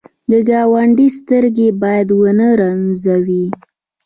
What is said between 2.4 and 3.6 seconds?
رنځوې